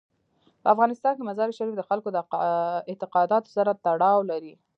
په 0.61 0.67
افغانستان 0.73 1.13
کې 1.15 1.23
مزارشریف 1.29 1.75
د 1.77 1.83
خلکو 1.89 2.09
د 2.11 2.17
اعتقاداتو 2.89 3.49
سره 3.57 3.71
تړاو 3.85 4.19
لري. 4.31 4.53